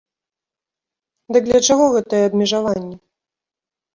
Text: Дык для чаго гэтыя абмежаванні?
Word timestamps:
Дык 1.35 1.43
для 1.49 1.59
чаго 1.69 1.85
гэтыя 1.95 2.23
абмежаванні? 2.29 2.95